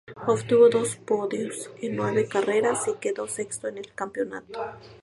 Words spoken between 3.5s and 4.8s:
en el campeonato.